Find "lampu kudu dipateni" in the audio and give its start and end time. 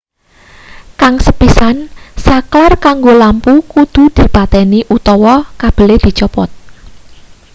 3.23-4.79